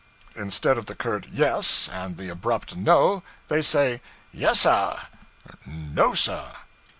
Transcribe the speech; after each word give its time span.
Instead 0.35 0.79
of 0.79 0.87
the 0.87 0.95
curt 0.95 1.27
Yes, 1.31 1.87
and 1.93 2.17
the 2.17 2.29
abrupt 2.29 2.75
No, 2.75 3.21
they 3.49 3.61
say 3.61 4.01
'Yes, 4.33 4.61
Suh', 4.61 4.97
'No, 5.67 6.15
Suh.' 6.15 6.55